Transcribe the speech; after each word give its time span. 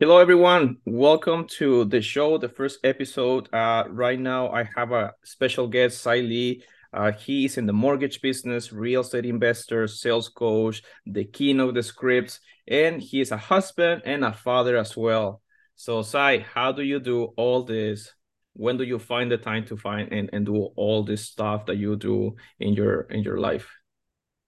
Hello, 0.00 0.18
everyone. 0.18 0.76
Welcome 0.86 1.48
to 1.58 1.84
the 1.84 2.00
show, 2.00 2.38
the 2.38 2.48
first 2.48 2.78
episode. 2.84 3.52
Uh, 3.52 3.82
right 3.90 4.20
now, 4.20 4.48
I 4.48 4.68
have 4.76 4.92
a 4.92 5.12
special 5.24 5.66
guest, 5.66 6.00
Sai 6.00 6.20
Lee. 6.20 6.62
Uh, 6.92 7.10
he 7.10 7.46
is 7.46 7.58
in 7.58 7.66
the 7.66 7.72
mortgage 7.72 8.20
business, 8.20 8.72
real 8.72 9.00
estate 9.00 9.26
investor, 9.26 9.88
sales 9.88 10.28
coach, 10.28 10.82
the 11.04 11.24
king 11.24 11.58
of 11.58 11.74
the 11.74 11.82
scripts, 11.82 12.38
and 12.68 13.02
he 13.02 13.20
is 13.20 13.32
a 13.32 13.36
husband 13.36 14.02
and 14.04 14.24
a 14.24 14.32
father 14.32 14.76
as 14.76 14.96
well. 14.96 15.42
So, 15.74 16.02
Sai, 16.02 16.46
how 16.54 16.70
do 16.70 16.82
you 16.82 17.00
do 17.00 17.34
all 17.36 17.64
this? 17.64 18.12
When 18.52 18.76
do 18.76 18.84
you 18.84 19.00
find 19.00 19.32
the 19.32 19.36
time 19.36 19.66
to 19.66 19.76
find 19.76 20.12
and, 20.12 20.30
and 20.32 20.46
do 20.46 20.68
all 20.76 21.02
this 21.02 21.24
stuff 21.24 21.66
that 21.66 21.76
you 21.76 21.96
do 21.96 22.36
in 22.60 22.74
your 22.74 23.00
in 23.10 23.24
your 23.24 23.38
life? 23.38 23.68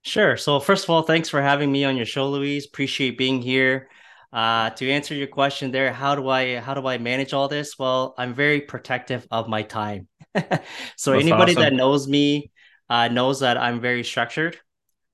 Sure. 0.03 0.37
So, 0.37 0.61
first 0.61 0.85
of 0.85 0.91
all, 0.91 1.01
thanks 1.01 1.27
for 1.27 1.41
having 1.41 1.73
me 1.73 1.83
on 1.83 1.97
your 1.97 2.05
show, 2.05 2.29
Louise. 2.29 2.67
Appreciate 2.67 3.17
being 3.17 3.41
here. 3.41 3.89
Uh, 4.33 4.69
to 4.71 4.89
answer 4.89 5.13
your 5.13 5.27
question 5.27 5.71
there, 5.71 5.91
how 5.91 6.15
do 6.15 6.29
I 6.29 6.57
how 6.57 6.73
do 6.73 6.87
I 6.87 6.97
manage 6.97 7.33
all 7.33 7.47
this? 7.47 7.77
Well, 7.77 8.15
I'm 8.17 8.33
very 8.33 8.61
protective 8.61 9.27
of 9.29 9.49
my 9.49 9.63
time. 9.63 10.07
so 10.35 10.41
That's 10.41 11.07
anybody 11.07 11.51
awesome. 11.51 11.63
that 11.63 11.73
knows 11.73 12.07
me 12.07 12.51
uh, 12.91 13.07
knows 13.07 13.39
that 13.39 13.57
I'm 13.57 13.79
very 13.79 14.03
structured. 14.03 14.57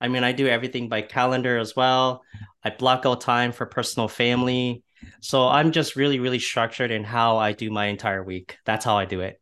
I 0.02 0.08
mean, 0.08 0.24
I 0.24 0.32
do 0.32 0.48
everything 0.48 0.90
by 0.90 1.04
calendar 1.04 1.60
as 1.60 1.76
well. 1.76 2.24
I 2.64 2.72
block 2.72 3.06
out 3.06 3.22
time 3.22 3.52
for 3.52 3.68
personal 3.68 4.08
family. 4.08 4.84
So 5.22 5.48
I'm 5.48 5.72
just 5.72 5.96
really, 5.96 6.20
really 6.20 6.40
structured 6.40 6.90
in 6.90 7.04
how 7.04 7.38
I 7.38 7.52
do 7.52 7.70
my 7.70 7.86
entire 7.86 8.24
week. 8.24 8.58
That's 8.66 8.84
how 8.84 8.98
I 8.98 9.06
do 9.06 9.22
it. 9.22 9.40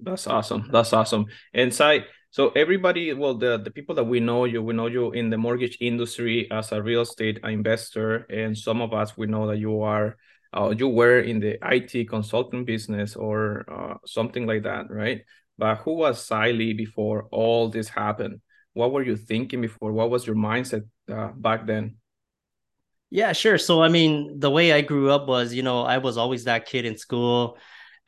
That's 0.00 0.26
awesome. 0.26 0.68
That's 0.72 0.92
awesome. 0.92 1.26
Inside, 1.52 2.06
so 2.30 2.50
everybody, 2.50 3.12
well, 3.14 3.34
the, 3.34 3.58
the 3.58 3.70
people 3.70 3.94
that 3.94 4.04
we 4.04 4.20
know 4.20 4.44
you, 4.44 4.62
we 4.62 4.74
know 4.74 4.86
you 4.86 5.12
in 5.12 5.30
the 5.30 5.38
mortgage 5.38 5.78
industry 5.80 6.50
as 6.50 6.72
a 6.72 6.82
real 6.82 7.02
estate 7.02 7.40
investor, 7.42 8.26
and 8.30 8.56
some 8.56 8.82
of 8.82 8.92
us 8.92 9.16
we 9.16 9.26
know 9.26 9.46
that 9.48 9.58
you 9.58 9.80
are, 9.82 10.16
uh, 10.52 10.74
you 10.76 10.88
were 10.88 11.20
in 11.20 11.40
the 11.40 11.58
IT 11.62 12.08
consulting 12.08 12.64
business 12.64 13.16
or 13.16 13.64
uh, 13.72 13.94
something 14.06 14.46
like 14.46 14.64
that, 14.64 14.90
right? 14.90 15.22
But 15.56 15.76
who 15.76 15.94
was 15.94 16.22
Sai 16.24 16.50
Lee 16.50 16.74
before 16.74 17.28
all 17.32 17.70
this 17.70 17.88
happened? 17.88 18.40
What 18.74 18.92
were 18.92 19.02
you 19.02 19.16
thinking 19.16 19.62
before? 19.62 19.92
What 19.92 20.10
was 20.10 20.26
your 20.26 20.36
mindset 20.36 20.82
uh, 21.10 21.28
back 21.34 21.66
then? 21.66 21.96
Yeah, 23.10 23.32
sure. 23.32 23.56
So 23.56 23.82
I 23.82 23.88
mean, 23.88 24.38
the 24.38 24.50
way 24.50 24.72
I 24.74 24.82
grew 24.82 25.10
up 25.10 25.26
was, 25.26 25.54
you 25.54 25.62
know, 25.62 25.82
I 25.82 25.96
was 25.96 26.18
always 26.18 26.44
that 26.44 26.66
kid 26.66 26.84
in 26.84 26.98
school 26.98 27.56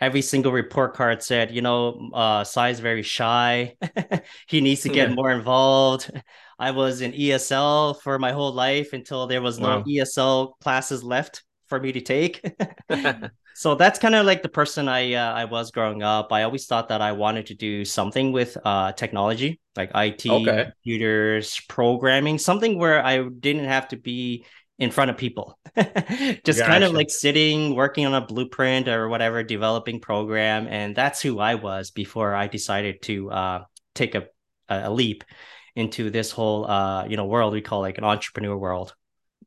every 0.01 0.23
single 0.23 0.53
report 0.53 0.95
card 0.95 1.23
said, 1.23 1.51
you 1.55 1.63
know, 1.63 2.11
uh, 2.15 2.45
Sai's 2.45 2.81
very 2.81 3.03
shy. 3.03 3.77
he 4.47 4.61
needs 4.61 4.83
to 4.83 4.89
get 4.89 5.11
yeah. 5.11 5.15
more 5.15 5.31
involved. 5.31 6.11
I 6.59 6.71
was 6.71 7.01
in 7.01 7.13
ESL 7.13 8.01
for 8.03 8.19
my 8.19 8.33
whole 8.33 8.53
life 8.53 8.93
until 8.93 9.27
there 9.27 9.43
was 9.43 9.61
wow. 9.61 9.79
no 9.79 9.85
ESL 9.85 10.59
classes 10.61 11.03
left 11.03 11.43
for 11.69 11.81
me 11.81 11.93
to 11.93 12.01
take. 12.01 12.45
so 13.55 13.75
that's 13.75 13.99
kind 13.99 14.15
of 14.15 14.27
like 14.27 14.43
the 14.43 14.49
person 14.49 14.89
I 14.89 15.15
uh, 15.15 15.33
I 15.33 15.45
was 15.45 15.71
growing 15.71 16.03
up. 16.03 16.33
I 16.33 16.43
always 16.43 16.67
thought 16.67 16.89
that 16.89 17.01
I 17.01 17.13
wanted 17.13 17.47
to 17.47 17.55
do 17.55 17.85
something 17.85 18.33
with 18.33 18.59
uh, 18.65 18.93
technology, 18.93 19.61
like 19.77 19.91
IT, 19.95 20.27
okay. 20.27 20.65
computers, 20.65 21.61
programming, 21.69 22.39
something 22.39 22.79
where 22.79 23.05
I 23.05 23.23
didn't 23.23 23.67
have 23.67 23.89
to 23.89 23.97
be 23.97 24.45
in 24.81 24.91
front 24.91 25.11
of 25.11 25.19
people. 25.19 25.59
Just 25.77 26.59
gotcha. 26.59 26.65
kind 26.65 26.83
of 26.83 26.93
like 26.93 27.11
sitting 27.11 27.77
working 27.77 28.07
on 28.07 28.15
a 28.15 28.27
blueprint 28.27 28.89
or 28.89 29.09
whatever 29.09 29.43
developing 29.45 30.01
program 30.01 30.67
and 30.67 30.97
that's 30.97 31.21
who 31.21 31.39
i 31.39 31.55
was 31.55 31.93
before 31.93 32.35
i 32.35 32.49
decided 32.49 33.01
to 33.03 33.31
uh, 33.31 33.65
take 33.95 34.15
a, 34.17 34.27
a 34.69 34.91
leap 34.91 35.23
into 35.77 36.11
this 36.11 36.31
whole 36.33 36.67
uh, 36.69 37.07
you 37.07 37.17
know 37.17 37.27
world 37.27 37.53
we 37.53 37.61
call 37.61 37.81
like 37.81 37.99
an 37.99 38.05
entrepreneur 38.05 38.57
world. 38.57 38.95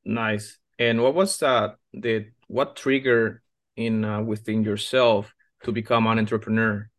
Nice. 0.06 0.58
And 0.80 1.02
what 1.02 1.16
was 1.16 1.38
that 1.40 1.76
the 1.94 2.28
what 2.48 2.76
trigger 2.76 3.42
in 3.76 4.06
uh, 4.06 4.22
within 4.22 4.64
yourself 4.64 5.34
to 5.64 5.72
become 5.72 6.08
an 6.08 6.20
entrepreneur? 6.20 6.90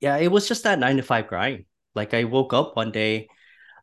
Yeah 0.00 0.18
it 0.18 0.30
was 0.30 0.46
just 0.46 0.64
that 0.64 0.78
nine 0.78 0.98
to 0.98 1.02
five 1.02 1.26
grind. 1.28 1.64
Like 1.94 2.12
i 2.12 2.24
woke 2.24 2.52
up 2.52 2.76
one 2.76 2.92
day 2.92 3.28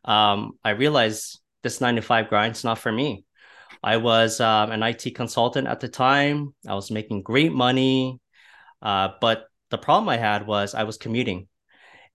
um, 0.04 0.52
i 0.62 0.70
realized 0.70 1.40
this 1.64 1.80
nine 1.80 1.96
to 1.96 2.02
five 2.02 2.28
grind's 2.28 2.62
not 2.62 2.78
for 2.78 2.92
me. 2.92 3.24
I 3.84 3.98
was 3.98 4.40
um, 4.40 4.72
an 4.72 4.82
IT 4.82 5.14
consultant 5.14 5.68
at 5.68 5.80
the 5.80 5.88
time. 5.88 6.54
I 6.66 6.74
was 6.74 6.90
making 6.90 7.20
great 7.20 7.52
money, 7.52 8.18
uh, 8.80 9.10
but 9.20 9.44
the 9.70 9.76
problem 9.76 10.08
I 10.08 10.16
had 10.16 10.46
was 10.46 10.74
I 10.74 10.84
was 10.84 10.96
commuting, 10.96 11.48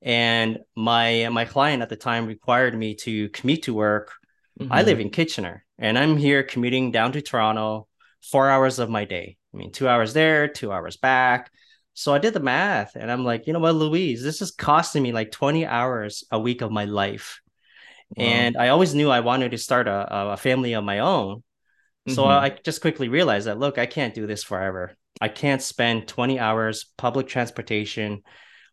and 0.01 0.57
my 0.75 1.29
my 1.29 1.45
client 1.45 1.83
at 1.83 1.89
the 1.89 1.95
time 1.95 2.25
required 2.25 2.75
me 2.75 2.95
to 3.05 3.29
commute 3.29 3.63
to 3.63 3.75
work. 3.75 4.11
Mm-hmm. 4.59 4.73
I 4.73 4.81
live 4.81 4.99
in 4.99 5.11
Kitchener, 5.11 5.63
and 5.77 5.95
I'm 5.95 6.17
here 6.17 6.41
commuting 6.41 6.89
down 6.91 7.11
to 7.11 7.21
Toronto, 7.21 7.87
four 8.23 8.49
hours 8.49 8.79
of 8.79 8.89
my 8.89 9.05
day. 9.05 9.37
I 9.53 9.57
mean, 9.57 9.71
two 9.71 9.87
hours 9.87 10.13
there, 10.13 10.47
two 10.47 10.71
hours 10.71 10.97
back. 10.97 11.51
So 11.93 12.15
I 12.15 12.17
did 12.17 12.33
the 12.33 12.39
math, 12.39 12.95
and 12.95 13.11
I'm 13.11 13.23
like, 13.23 13.45
you 13.45 13.53
know 13.53 13.59
what, 13.59 13.75
Louise, 13.75 14.23
this 14.23 14.41
is 14.41 14.49
costing 14.49 15.03
me 15.03 15.11
like 15.11 15.31
20 15.31 15.67
hours 15.67 16.23
a 16.31 16.39
week 16.39 16.61
of 16.61 16.71
my 16.71 16.85
life. 16.85 17.41
Wow. 18.15 18.25
And 18.25 18.57
I 18.57 18.69
always 18.69 18.95
knew 18.95 19.11
I 19.11 19.19
wanted 19.19 19.51
to 19.51 19.59
start 19.59 19.87
a, 19.87 20.31
a 20.31 20.37
family 20.37 20.73
of 20.73 20.83
my 20.83 20.99
own. 20.99 21.43
Mm-hmm. 22.09 22.15
So 22.15 22.25
I 22.25 22.49
just 22.49 22.81
quickly 22.81 23.09
realized 23.09 23.47
that, 23.47 23.59
look, 23.59 23.77
I 23.77 23.85
can't 23.85 24.13
do 24.13 24.27
this 24.27 24.43
forever. 24.43 24.95
I 25.21 25.27
can't 25.27 25.61
spend 25.61 26.07
20 26.07 26.39
hours 26.39 26.85
public 26.97 27.27
transportation 27.27 28.21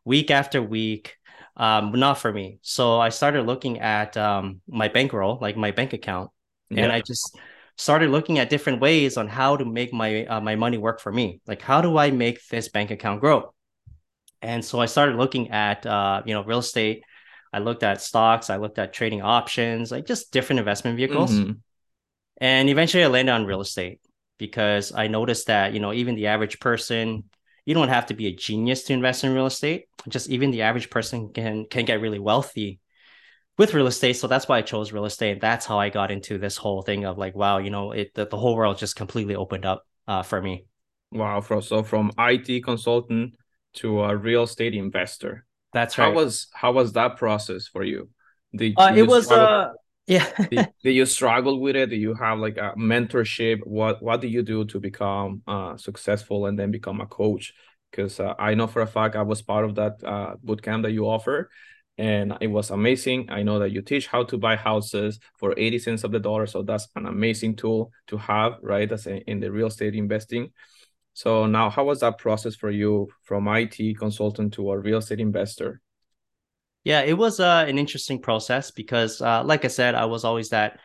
week 0.05 0.31
after 0.31 0.63
week. 0.63 1.17
Um, 1.57 1.93
not 1.93 2.19
for 2.19 2.33
me. 2.33 2.59
So 2.63 3.01
I 3.01 3.09
started 3.09 3.47
looking 3.47 3.81
at 3.81 4.17
um, 4.17 4.61
my 4.69 4.89
bankroll, 4.89 5.39
like 5.41 5.57
my 5.57 5.71
bank 5.71 5.95
account, 5.95 6.31
yeah. 6.69 6.85
and 6.85 6.93
I 6.93 7.01
just 7.01 7.39
started 7.77 8.11
looking 8.11 8.39
at 8.39 8.51
different 8.51 8.81
ways 8.81 9.17
on 9.17 9.27
how 9.27 9.57
to 9.57 9.65
make 9.65 9.91
my 9.91 10.27
uh, 10.27 10.41
my 10.41 10.55
money 10.55 10.77
work 10.77 11.01
for 11.01 11.11
me. 11.11 11.41
Like, 11.47 11.63
how 11.63 11.81
do 11.81 11.97
I 11.97 12.11
make 12.11 12.47
this 12.49 12.69
bank 12.69 12.91
account 12.91 13.23
grow? 13.23 13.55
And 14.43 14.63
so 14.63 14.81
I 14.81 14.87
started 14.87 15.17
looking 15.17 15.51
at 15.51 15.87
uh, 15.87 16.23
you 16.27 16.35
know 16.35 16.45
real 16.45 16.59
estate 16.59 17.05
I 17.57 17.59
looked 17.59 17.83
at 17.83 18.03
stocks, 18.03 18.51
I 18.51 18.57
looked 18.57 18.79
at 18.79 18.93
trading 18.93 19.23
options, 19.23 19.91
like 19.91 20.05
just 20.05 20.31
different 20.31 20.59
investment 20.59 20.99
vehicles. 20.99 21.33
Mm-hmm. 21.33 21.53
And 22.39 22.69
eventually 22.69 23.05
I 23.05 23.09
landed 23.09 23.33
on 23.33 23.47
real 23.47 23.61
estate 23.61 24.01
because 24.39 24.93
I 24.95 25.09
noticed 25.09 25.47
that, 25.47 25.73
you 25.73 25.81
know, 25.81 25.93
even 25.93 26.15
the 26.15 26.27
average 26.29 26.61
person, 26.61 27.25
you 27.65 27.75
don't 27.75 27.89
have 27.89 28.07
to 28.07 28.15
be 28.15 28.27
a 28.27 28.35
genius 28.35 28.85
to 28.85 28.93
invest 28.93 29.25
in 29.25 29.35
real 29.35 29.47
estate. 29.47 29.87
Just 30.09 30.29
even 30.29 30.51
the 30.51 30.63
average 30.63 30.91
person 30.91 31.33
can 31.33 31.67
can 31.67 31.85
get 31.85 32.01
really 32.01 32.19
wealthy 32.19 32.81
with 33.59 33.75
real 33.75 33.87
estate. 33.87 34.15
So 34.15 34.29
that's 34.29 34.49
why 34.49 34.59
I 34.59 34.63
chose 34.63 34.93
real 34.93 35.07
estate. 35.07 35.41
That's 35.41 35.67
how 35.67 35.79
I 35.79 35.89
got 35.89 36.11
into 36.11 36.39
this 36.39 36.57
whole 36.57 36.83
thing 36.83 37.05
of 37.05 37.19
like, 37.19 37.35
wow, 37.35 37.59
you 37.59 37.71
know, 37.71 37.93
it 37.93 38.15
the, 38.15 38.27
the 38.27 38.37
whole 38.37 38.55
world 38.55 38.79
just 38.79 38.97
completely 38.97 39.35
opened 39.35 39.65
up 39.65 39.85
uh, 40.07 40.23
for 40.23 40.41
me. 40.41 40.67
Wow. 41.13 41.41
So 41.41 41.83
from 41.83 42.13
IT 42.19 42.61
consultant 42.63 43.35
to 43.77 44.03
a 44.03 44.17
real 44.17 44.45
estate 44.45 44.75
investor. 44.75 45.45
That's 45.73 45.99
right. 45.99 46.07
How 46.07 46.13
was 46.13 46.49
how 46.53 46.73
was 46.73 46.93
that 46.93 47.17
process 47.17 47.67
for 47.67 47.83
you? 47.83 48.11
Did, 48.55 48.75
uh, 48.77 48.93
it 48.95 49.07
was 49.07 49.27
struggle, 49.27 49.47
uh 49.47 49.69
yeah. 50.07 50.31
did, 50.51 50.69
did, 50.83 50.93
you 50.93 51.07
struggle 51.07 51.61
with 51.61 51.77
it? 51.77 51.91
Do 51.91 51.97
you 51.97 52.15
have 52.15 52.39
like 52.39 52.57
a 52.57 52.75
mentorship? 52.77 53.61
What 53.65 54.03
what 54.03 54.21
do 54.21 54.29
you 54.29 54.43
do 54.43 54.65
to 54.67 54.81
become 54.81 55.43
uh 55.47 55.77
successful 55.77 56.47
and 56.47 56.59
then 56.59 56.71
become 56.71 57.01
a 57.01 57.07
coach? 57.07 57.53
Because 57.91 58.21
uh, 58.21 58.35
I 58.39 58.55
know 58.55 58.67
for 58.67 58.83
a 58.83 58.87
fact 58.87 59.17
I 59.17 59.23
was 59.23 59.43
part 59.43 59.65
of 59.65 59.75
that 59.77 60.03
uh, 60.05 60.35
boot 60.43 60.63
camp 60.63 60.83
that 60.83 60.93
you 60.93 61.07
offer, 61.07 61.51
and 61.99 62.37
it 62.41 62.49
was 62.49 62.71
amazing. 62.71 63.31
I 63.31 63.43
know 63.43 63.59
that 63.61 63.71
you 63.71 63.81
teach 63.81 64.07
how 64.07 64.25
to 64.25 64.37
buy 64.37 64.57
houses 64.57 65.19
for 65.39 65.55
80 65.57 65.79
cents 65.79 66.05
of 66.05 66.13
the 66.13 66.21
dollar. 66.21 66.47
So 66.47 66.63
that's 66.63 66.89
an 66.97 67.07
amazing 67.07 67.57
tool 67.57 67.91
to 68.09 68.19
have, 68.19 68.55
right? 68.63 68.89
That's 68.89 69.07
in 69.07 69.41
the 69.41 69.51
real 69.51 69.69
estate 69.69 69.95
investing. 69.95 70.53
So 71.15 71.47
now, 71.47 71.71
how 71.71 71.85
was 71.85 72.01
that 72.01 72.19
process 72.19 72.55
for 72.55 72.71
you 72.71 73.09
from 73.23 73.49
IT 73.49 73.99
consultant 73.99 74.53
to 74.55 74.71
a 74.73 74.79
real 74.79 74.99
estate 74.99 75.21
investor? 75.21 75.81
Yeah, 76.87 77.01
it 77.01 77.15
was 77.15 77.41
uh, 77.41 77.65
an 77.67 77.79
interesting 77.79 78.23
process 78.23 78.71
because, 78.71 79.21
uh, 79.21 79.43
like 79.43 79.65
I 79.65 79.69
said, 79.69 79.97
I 79.97 80.05
was 80.05 80.25
always 80.25 80.51
that 80.51 80.79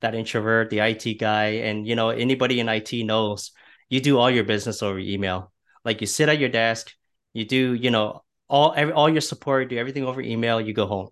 that 0.00 0.14
introvert, 0.14 0.70
the 0.70 0.78
IT 0.78 1.18
guy, 1.18 1.46
and 1.66 1.84
you 1.84 1.96
know 1.96 2.10
anybody 2.10 2.60
in 2.60 2.68
IT 2.68 2.92
knows 3.04 3.50
you 3.88 4.00
do 4.00 4.18
all 4.18 4.30
your 4.30 4.44
business 4.44 4.84
over 4.84 5.00
email. 5.00 5.50
Like 5.84 6.00
you 6.00 6.06
sit 6.06 6.28
at 6.28 6.38
your 6.38 6.48
desk, 6.48 6.92
you 7.32 7.44
do 7.44 7.74
you 7.74 7.90
know 7.90 8.22
all 8.46 8.72
every, 8.76 8.94
all 8.94 9.08
your 9.08 9.20
support, 9.20 9.68
do 9.68 9.76
everything 9.76 10.04
over 10.04 10.20
email. 10.20 10.60
You 10.60 10.72
go 10.74 10.86
home, 10.86 11.08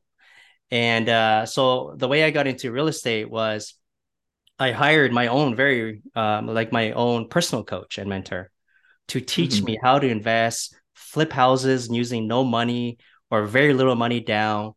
and 0.71 1.09
uh, 1.09 1.47
so 1.47 1.97
the 1.97 2.07
way 2.07 2.23
I 2.23 2.31
got 2.31 2.47
into 2.47 2.71
real 2.71 2.87
estate 2.87 3.29
was 3.29 3.75
I 4.61 4.71
hired 4.71 5.13
my 5.13 5.27
own 5.27 5.57
very 5.57 6.03
um, 6.15 6.47
like 6.47 6.71
my 6.71 6.93
own 6.93 7.29
personal 7.29 7.65
coach 7.65 7.99
and 7.99 8.09
mentor 8.09 8.53
to 9.09 9.21
teach 9.21 9.57
mm-hmm. 9.57 9.65
me 9.65 9.79
how 9.83 9.99
to 9.99 10.07
invest, 10.07 10.77
flip 10.95 11.33
houses 11.33 11.89
using 11.91 12.29
no 12.29 12.45
money 12.45 12.99
or 13.31 13.47
very 13.47 13.75
little 13.75 13.95
money 13.95 14.21
down. 14.21 14.75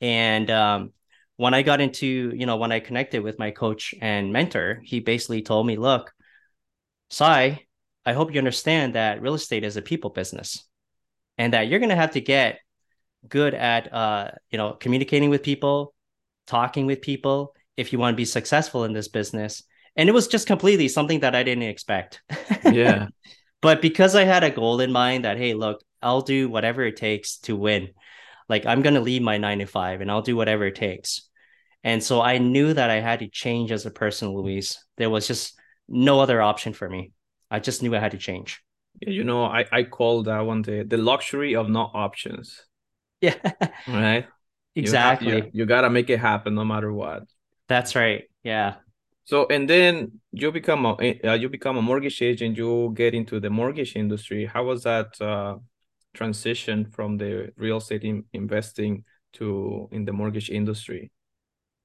And 0.00 0.50
um, 0.50 0.92
when 1.36 1.54
I 1.54 1.62
got 1.62 1.80
into, 1.80 2.32
you 2.34 2.46
know, 2.46 2.56
when 2.56 2.72
I 2.72 2.80
connected 2.80 3.22
with 3.22 3.38
my 3.38 3.50
coach 3.50 3.94
and 4.00 4.32
mentor, 4.32 4.80
he 4.84 5.00
basically 5.00 5.42
told 5.42 5.66
me, 5.66 5.76
look, 5.76 6.12
Sai, 7.10 7.66
I 8.06 8.12
hope 8.12 8.32
you 8.32 8.38
understand 8.38 8.94
that 8.94 9.20
real 9.20 9.34
estate 9.34 9.64
is 9.64 9.76
a 9.76 9.82
people 9.82 10.10
business 10.10 10.64
and 11.38 11.52
that 11.52 11.68
you're 11.68 11.80
going 11.80 11.90
to 11.90 11.96
have 11.96 12.12
to 12.12 12.20
get 12.20 12.60
good 13.28 13.54
at, 13.54 13.92
uh, 13.92 14.30
you 14.50 14.58
know, 14.58 14.72
communicating 14.72 15.28
with 15.28 15.42
people, 15.42 15.94
talking 16.46 16.86
with 16.86 17.00
people 17.02 17.54
if 17.76 17.92
you 17.92 17.98
want 17.98 18.14
to 18.14 18.16
be 18.16 18.24
successful 18.24 18.84
in 18.84 18.92
this 18.92 19.08
business 19.08 19.62
and 19.96 20.08
it 20.08 20.12
was 20.12 20.28
just 20.28 20.46
completely 20.46 20.88
something 20.88 21.20
that 21.20 21.34
I 21.34 21.42
didn't 21.42 21.64
expect. 21.64 22.22
Yeah. 22.64 23.08
but 23.62 23.82
because 23.82 24.14
I 24.14 24.24
had 24.24 24.44
a 24.44 24.50
goal 24.50 24.80
in 24.80 24.92
mind 24.92 25.24
that, 25.24 25.38
hey, 25.38 25.54
look, 25.54 25.82
I'll 26.02 26.22
do 26.22 26.48
whatever 26.48 26.82
it 26.82 26.96
takes 26.96 27.38
to 27.38 27.56
win. 27.56 27.90
Like 28.48 28.66
I'm 28.66 28.82
going 28.82 28.94
to 28.94 29.00
leave 29.00 29.22
my 29.22 29.38
nine 29.38 29.58
to 29.60 29.66
five 29.66 30.00
and 30.00 30.10
I'll 30.10 30.22
do 30.22 30.36
whatever 30.36 30.66
it 30.66 30.74
takes. 30.74 31.28
And 31.82 32.02
so 32.02 32.20
I 32.20 32.38
knew 32.38 32.74
that 32.74 32.90
I 32.90 33.00
had 33.00 33.20
to 33.20 33.28
change 33.28 33.72
as 33.72 33.86
a 33.86 33.90
person, 33.90 34.28
Luis. 34.28 34.84
There 34.96 35.10
was 35.10 35.26
just 35.26 35.58
no 35.88 36.20
other 36.20 36.42
option 36.42 36.72
for 36.72 36.88
me. 36.88 37.12
I 37.50 37.60
just 37.60 37.82
knew 37.82 37.94
I 37.94 38.00
had 38.00 38.12
to 38.12 38.18
change. 38.18 38.62
You 39.00 39.24
know, 39.24 39.44
I, 39.44 39.64
I 39.72 39.84
call 39.84 40.24
that 40.24 40.40
one 40.40 40.62
the, 40.62 40.84
the 40.84 40.98
luxury 40.98 41.54
of 41.54 41.68
not 41.68 41.92
options. 41.94 42.60
Yeah. 43.22 43.34
Right. 43.86 44.26
exactly. 44.74 45.28
You, 45.28 45.34
have, 45.34 45.44
you, 45.44 45.50
you 45.52 45.66
got 45.66 45.82
to 45.82 45.90
make 45.90 46.08
it 46.08 46.18
happen 46.18 46.54
no 46.54 46.64
matter 46.64 46.90
what. 46.90 47.24
That's 47.68 47.94
right. 47.94 48.22
Yeah. 48.42 48.76
So 49.24 49.46
and 49.50 49.68
then 49.68 50.20
you 50.32 50.50
become 50.50 50.86
a 50.86 51.20
uh, 51.22 51.34
you 51.34 51.50
become 51.50 51.76
a 51.76 51.82
mortgage 51.82 52.22
agent. 52.22 52.56
You 52.56 52.92
get 52.96 53.14
into 53.14 53.38
the 53.38 53.50
mortgage 53.50 53.94
industry. 53.94 54.46
How 54.46 54.64
was 54.64 54.84
that 54.84 55.20
uh, 55.20 55.56
transition 56.14 56.84
from 56.84 57.16
the 57.16 57.52
real 57.56 57.78
estate 57.78 58.04
in, 58.04 58.24
investing 58.32 59.04
to 59.34 59.88
in 59.92 60.04
the 60.04 60.12
mortgage 60.12 60.50
industry? 60.50 61.10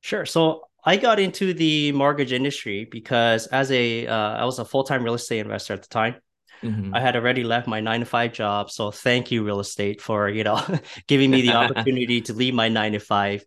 Sure. 0.02 0.26
So 0.26 0.68
I 0.84 0.98
got 0.98 1.20
into 1.20 1.54
the 1.54 1.92
mortgage 1.92 2.32
industry 2.32 2.88
because 2.90 3.48
as 3.48 3.72
a 3.72 4.08
uh, 4.08 4.38
I 4.38 4.46
was 4.46 4.60
a 4.60 4.66
full 4.66 4.84
time 4.84 5.04
real 5.04 5.16
estate 5.16 5.40
investor 5.40 5.74
at 5.74 5.82
the 5.82 5.88
time. 5.88 6.16
Mm-hmm. 6.64 6.96
I 6.96 7.00
had 7.00 7.16
already 7.16 7.44
left 7.44 7.68
my 7.68 7.82
nine 7.82 8.00
to 8.00 8.06
five 8.06 8.32
job. 8.34 8.72
So 8.72 8.92
thank 8.92 9.30
you, 9.30 9.44
real 9.44 9.60
estate, 9.60 10.02
for 10.02 10.30
you 10.30 10.44
know 10.44 10.62
giving 11.08 11.32
me 11.32 11.42
the 11.42 11.54
opportunity 11.62 12.22
to 12.22 12.34
leave 12.34 12.54
my 12.54 12.70
nine 12.70 12.94
to 12.94 13.00
five. 13.00 13.44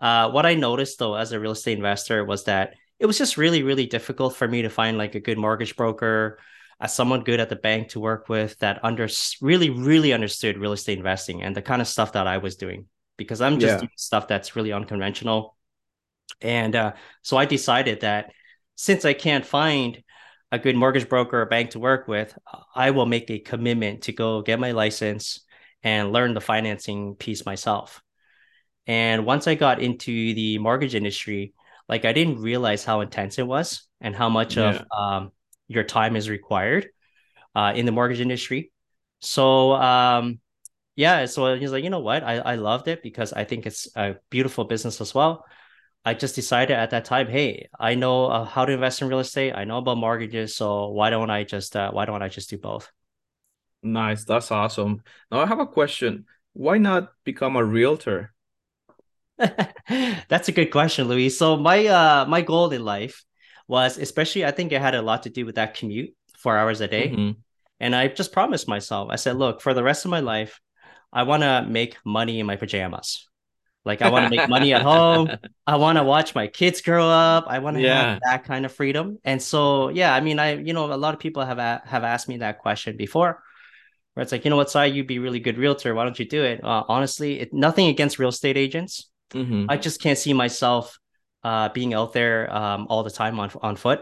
Uh, 0.00 0.30
what 0.30 0.44
I 0.46 0.54
noticed 0.54 0.98
though 0.98 1.14
as 1.14 1.32
a 1.32 1.40
real 1.40 1.52
estate 1.52 1.78
investor 1.78 2.24
was 2.24 2.44
that 2.44 2.74
it 2.98 3.06
was 3.06 3.18
just 3.18 3.36
really, 3.36 3.62
really 3.62 3.86
difficult 3.86 4.36
for 4.36 4.46
me 4.46 4.62
to 4.62 4.70
find 4.70 4.98
like 4.98 5.14
a 5.14 5.20
good 5.20 5.38
mortgage 5.38 5.76
broker, 5.76 6.38
as 6.80 6.94
someone 6.94 7.24
good 7.24 7.40
at 7.40 7.48
the 7.48 7.56
bank 7.56 7.88
to 7.90 8.00
work 8.00 8.28
with 8.28 8.58
that 8.58 8.80
under 8.82 9.08
really, 9.40 9.70
really 9.70 10.12
understood 10.12 10.58
real 10.58 10.72
estate 10.72 10.98
investing 10.98 11.42
and 11.42 11.56
the 11.56 11.62
kind 11.62 11.80
of 11.80 11.88
stuff 11.88 12.12
that 12.12 12.26
I 12.26 12.38
was 12.38 12.56
doing 12.56 12.86
because 13.16 13.40
I'm 13.40 13.58
just 13.60 13.74
yeah. 13.74 13.78
doing 13.78 13.90
stuff 13.96 14.28
that's 14.28 14.56
really 14.56 14.72
unconventional. 14.72 15.56
And 16.40 16.74
uh, 16.74 16.92
so 17.22 17.36
I 17.36 17.44
decided 17.44 18.00
that 18.00 18.32
since 18.76 19.04
I 19.04 19.12
can't 19.12 19.46
find 19.46 20.02
a 20.50 20.58
good 20.58 20.76
mortgage 20.76 21.08
broker 21.08 21.42
or 21.42 21.46
bank 21.46 21.70
to 21.70 21.78
work 21.78 22.08
with, 22.08 22.36
I 22.74 22.90
will 22.90 23.06
make 23.06 23.30
a 23.30 23.38
commitment 23.38 24.02
to 24.02 24.12
go 24.12 24.42
get 24.42 24.60
my 24.60 24.72
license 24.72 25.40
and 25.82 26.12
learn 26.12 26.34
the 26.34 26.40
financing 26.40 27.14
piece 27.14 27.44
myself. 27.44 28.02
And 28.86 29.24
once 29.26 29.46
I 29.46 29.54
got 29.54 29.80
into 29.80 30.34
the 30.34 30.58
mortgage 30.58 30.94
industry, 30.94 31.54
like 31.88 32.04
I 32.04 32.12
didn't 32.12 32.40
realize 32.40 32.84
how 32.84 33.00
intense 33.00 33.38
it 33.38 33.46
was 33.46 33.86
and 34.00 34.14
how 34.14 34.28
much 34.28 34.56
yeah. 34.56 34.70
of 34.70 34.86
um, 34.96 35.32
your 35.68 35.84
time 35.84 36.16
is 36.16 36.28
required 36.28 36.88
uh, 37.54 37.72
in 37.74 37.86
the 37.86 37.92
mortgage 37.92 38.20
industry. 38.20 38.72
So 39.20 39.72
um, 39.72 40.40
yeah, 40.96 41.26
so 41.26 41.56
he's 41.56 41.72
like, 41.72 41.84
you 41.84 41.90
know 41.90 42.00
what? 42.00 42.22
I, 42.22 42.38
I 42.38 42.54
loved 42.56 42.88
it 42.88 43.02
because 43.02 43.32
I 43.32 43.44
think 43.44 43.66
it's 43.66 43.88
a 43.96 44.16
beautiful 44.30 44.64
business 44.64 45.00
as 45.00 45.14
well. 45.14 45.44
I 46.04 46.14
just 46.14 46.34
decided 46.34 46.76
at 46.76 46.90
that 46.90 47.06
time, 47.06 47.28
hey, 47.28 47.68
I 47.80 47.94
know 47.94 48.26
uh, 48.26 48.44
how 48.44 48.66
to 48.66 48.72
invest 48.72 49.00
in 49.00 49.08
real 49.08 49.20
estate. 49.20 49.54
I 49.54 49.64
know 49.64 49.78
about 49.78 49.96
mortgages, 49.96 50.54
so 50.54 50.90
why 50.90 51.10
don't 51.10 51.30
I 51.30 51.44
just 51.44 51.76
uh, 51.76 51.90
why 51.90 52.04
don't 52.04 52.22
I 52.22 52.28
just 52.28 52.50
do 52.50 52.58
both? 52.58 52.90
Nice, 53.82 54.24
that's 54.24 54.50
awesome. 54.50 55.02
Now 55.30 55.40
I 55.40 55.46
have 55.46 55.60
a 55.60 55.66
question. 55.66 56.26
Why 56.52 56.78
not 56.78 57.12
become 57.24 57.56
a 57.56 57.64
realtor? 57.64 58.32
That's 59.38 60.48
a 60.48 60.52
good 60.52 60.70
question, 60.70 61.08
Louis. 61.08 61.30
So 61.30 61.56
my 61.56 61.86
uh 61.86 62.24
my 62.26 62.40
goal 62.40 62.70
in 62.70 62.84
life 62.84 63.24
was 63.66 63.98
especially 63.98 64.44
I 64.44 64.50
think 64.50 64.72
it 64.72 64.80
had 64.80 64.94
a 64.94 65.02
lot 65.02 65.24
to 65.24 65.30
do 65.30 65.46
with 65.46 65.56
that 65.56 65.74
commute, 65.74 66.14
four 66.38 66.56
hours 66.56 66.80
a 66.80 66.88
day. 66.88 67.08
Mm-hmm. 67.08 67.40
And 67.80 67.94
I 67.94 68.08
just 68.08 68.32
promised 68.32 68.68
myself, 68.68 69.08
I 69.10 69.16
said, 69.16 69.36
look, 69.36 69.60
for 69.60 69.74
the 69.74 69.82
rest 69.82 70.04
of 70.04 70.10
my 70.10 70.20
life, 70.20 70.60
I 71.12 71.24
want 71.24 71.42
to 71.42 71.66
make 71.68 71.96
money 72.04 72.40
in 72.40 72.46
my 72.46 72.56
pajamas. 72.56 73.28
Like 73.84 74.00
I 74.00 74.08
want 74.08 74.24
to 74.24 74.36
make 74.36 74.48
money 74.48 74.72
at 74.72 74.82
home. 74.92 75.30
I 75.66 75.76
want 75.76 75.98
to 75.98 76.04
watch 76.04 76.34
my 76.34 76.46
kids 76.46 76.80
grow 76.80 77.08
up. 77.08 77.44
I 77.46 77.58
want 77.58 77.76
to 77.76 77.82
yeah. 77.82 78.12
have 78.12 78.20
that 78.24 78.44
kind 78.44 78.64
of 78.64 78.72
freedom. 78.72 79.18
And 79.24 79.40
so, 79.42 79.90
yeah, 79.90 80.14
I 80.14 80.20
mean, 80.20 80.38
I, 80.38 80.54
you 80.54 80.72
know, 80.72 80.92
a 80.92 80.96
lot 80.96 81.14
of 81.14 81.20
people 81.20 81.44
have 81.44 81.58
a- 81.58 81.82
have 81.84 82.02
asked 82.04 82.28
me 82.28 82.38
that 82.38 82.60
question 82.60 82.96
before, 82.96 83.42
where 84.14 84.22
it's 84.22 84.32
like, 84.32 84.44
you 84.44 84.50
know 84.50 84.56
what, 84.56 84.70
Sai, 84.70 84.86
you'd 84.86 85.06
be 85.06 85.18
really 85.18 85.40
good 85.40 85.58
realtor. 85.58 85.94
Why 85.94 86.04
don't 86.04 86.18
you 86.18 86.24
do 86.26 86.42
it? 86.42 86.64
Uh, 86.64 86.84
honestly, 86.88 87.40
it, 87.40 87.52
nothing 87.52 87.88
against 87.88 88.18
real 88.18 88.30
estate 88.30 88.56
agents. 88.56 89.10
Mm-hmm. 89.32 89.66
I 89.68 89.76
just 89.76 90.00
can't 90.00 90.18
see 90.18 90.32
myself 90.32 90.98
uh, 91.44 91.68
being 91.68 91.94
out 91.94 92.12
there 92.12 92.52
um, 92.54 92.86
all 92.88 93.02
the 93.02 93.10
time 93.10 93.38
on 93.38 93.50
on 93.62 93.76
foot, 93.76 94.00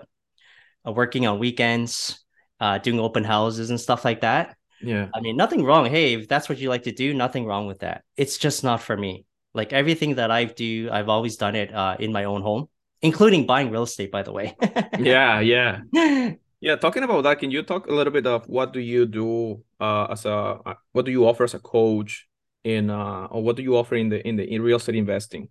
uh, 0.87 0.93
working 0.93 1.27
on 1.27 1.39
weekends, 1.39 2.25
uh, 2.61 2.79
doing 2.79 3.01
open 3.01 3.25
houses 3.25 3.71
and 3.71 3.81
stuff 3.81 4.05
like 4.05 4.21
that. 4.21 4.57
Yeah, 4.81 5.09
I 5.15 5.21
mean, 5.21 5.37
nothing 5.37 5.65
wrong. 5.65 5.87
Hey, 5.87 6.15
if 6.15 6.29
that's 6.29 6.49
what 6.49 6.59
you 6.59 6.69
like 6.69 6.85
to 6.85 6.93
do, 6.93 7.13
nothing 7.15 7.45
wrong 7.45 7.67
with 7.67 7.81
that. 7.81 8.05
It's 8.17 8.39
just 8.39 8.65
not 8.65 8.81
for 8.81 8.97
me. 8.97 9.27
Like 9.55 9.73
everything 9.73 10.15
that 10.15 10.31
I 10.31 10.45
do, 10.45 10.89
I've 10.91 11.09
always 11.09 11.37
done 11.37 11.55
it 11.55 11.75
uh, 11.75 11.97
in 11.99 12.13
my 12.13 12.25
own 12.25 12.43
home, 12.43 12.69
including 13.03 13.47
buying 13.47 13.71
real 13.71 13.83
estate. 13.83 14.11
By 14.11 14.23
the 14.23 14.33
way. 14.33 14.57
yeah, 14.99 15.41
yeah. 15.41 15.83
Yeah, 16.63 16.77
talking 16.77 17.03
about 17.03 17.25
that, 17.25 17.41
can 17.41 17.51
you 17.51 17.65
talk 17.65 17.89
a 17.89 17.93
little 17.93 18.13
bit 18.13 18.25
of 18.25 18.49
what 18.49 18.73
do 18.73 18.79
you 18.79 19.05
do 19.05 19.65
uh, 19.81 20.07
as 20.13 20.25
a 20.25 20.63
uh, 20.65 20.75
what 20.93 21.05
do 21.05 21.11
you 21.11 21.27
offer 21.27 21.43
as 21.43 21.55
a 21.55 21.59
coach 21.59 22.29
in 22.63 22.89
uh 22.91 23.27
or 23.31 23.43
what 23.43 23.57
do 23.57 23.63
you 23.63 23.77
offer 23.77 23.97
in 23.97 24.09
the 24.09 24.27
in 24.27 24.37
the 24.37 24.45
in 24.45 24.63
real 24.63 24.77
estate 24.77 24.95
investing 24.95 25.49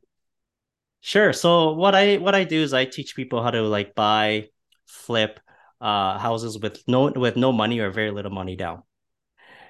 sure 1.02 1.34
so 1.34 1.74
what 1.74 1.96
i 1.96 2.18
what 2.18 2.36
i 2.36 2.44
do 2.44 2.62
is 2.62 2.74
i 2.74 2.86
teach 2.86 3.16
people 3.16 3.44
how 3.44 3.52
to 3.52 3.62
like 3.62 3.94
buy 3.96 4.48
flip 4.86 5.40
uh 5.82 6.18
houses 6.18 6.60
with 6.60 6.82
no 6.88 7.12
with 7.12 7.36
no 7.36 7.52
money 7.52 7.80
or 7.80 7.92
very 7.92 8.12
little 8.12 8.32
money 8.32 8.56
down 8.56 8.84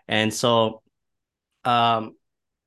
and 0.08 0.34
so 0.34 0.82
um 1.66 2.16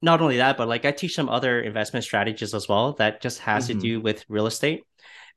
not 0.03 0.21
only 0.21 0.39
that 0.39 0.57
but 0.57 0.69
like 0.69 0.85
i 0.85 0.93
teach 0.93 1.17
them 1.17 1.29
other 1.29 1.61
investment 1.61 2.05
strategies 2.05 2.55
as 2.55 2.69
well 2.69 2.95
that 2.95 3.21
just 3.21 3.41
has 3.41 3.69
mm-hmm. 3.69 3.79
to 3.79 3.87
do 3.87 4.01
with 4.01 4.25
real 4.29 4.47
estate 4.47 4.83